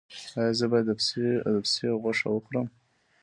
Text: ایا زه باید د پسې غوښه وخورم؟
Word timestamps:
ایا 0.39 0.51
زه 0.59 0.65
باید 0.71 0.85
د 0.87 0.91
پسې 1.67 1.87
غوښه 2.01 2.27
وخورم؟ 2.31 2.67